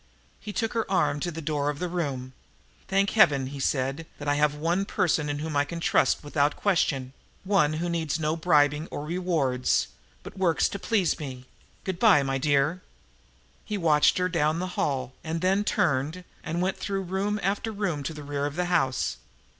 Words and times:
He 0.39 0.51
took 0.51 0.73
her 0.73 0.89
arm 0.89 1.19
to 1.19 1.29
the 1.29 1.43
door 1.43 1.69
of 1.69 1.77
the 1.77 1.87
room. 1.87 2.33
"Thank 2.87 3.11
Heaven," 3.11 3.45
he 3.45 3.59
said, 3.59 4.07
"that 4.17 4.27
I 4.27 4.33
have 4.33 4.55
one 4.55 4.83
person 4.83 5.29
in 5.29 5.37
whom 5.37 5.55
I 5.55 5.63
can 5.63 5.79
trust 5.79 6.23
without 6.23 6.55
question 6.55 7.13
one 7.43 7.73
who 7.73 7.87
needs 7.87 8.19
no 8.19 8.35
bribing 8.35 8.87
or 8.89 9.05
rewards, 9.05 9.89
but 10.23 10.35
works 10.35 10.67
to 10.69 10.79
please 10.79 11.19
me. 11.19 11.45
Good 11.83 11.99
by, 11.99 12.23
my 12.23 12.39
dear." 12.39 12.81
He 13.63 13.77
watched 13.77 14.17
her 14.17 14.27
down 14.27 14.57
the 14.57 14.69
hall 14.73 15.13
and 15.23 15.39
then 15.39 15.63
turned 15.63 16.23
and 16.43 16.63
went 16.63 16.77
through 16.77 17.03
room 17.03 17.39
after 17.43 17.71
room 17.71 18.01
to 18.01 18.13
the 18.15 18.23
rear 18.23 18.47
of 18.47 18.55
the 18.55 18.65
house. 18.73 19.17